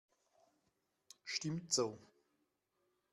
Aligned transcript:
Stimmt 1.25 1.71
so. 1.71 1.99